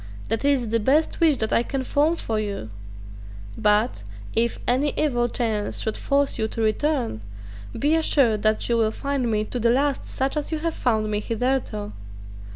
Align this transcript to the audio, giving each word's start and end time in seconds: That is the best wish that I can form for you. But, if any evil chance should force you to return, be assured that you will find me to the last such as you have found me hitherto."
That 0.29 0.43
is 0.43 0.69
the 0.69 0.79
best 0.79 1.19
wish 1.19 1.37
that 1.37 1.53
I 1.53 1.61
can 1.61 1.83
form 1.83 2.15
for 2.15 2.39
you. 2.39 2.71
But, 3.55 4.01
if 4.33 4.57
any 4.67 4.95
evil 4.99 5.29
chance 5.29 5.79
should 5.81 5.95
force 5.95 6.39
you 6.39 6.47
to 6.47 6.61
return, 6.63 7.21
be 7.77 7.93
assured 7.93 8.41
that 8.41 8.67
you 8.67 8.77
will 8.77 8.89
find 8.89 9.29
me 9.29 9.43
to 9.45 9.59
the 9.59 9.69
last 9.69 10.07
such 10.07 10.35
as 10.35 10.51
you 10.51 10.57
have 10.57 10.73
found 10.73 11.11
me 11.11 11.19
hitherto." 11.19 11.91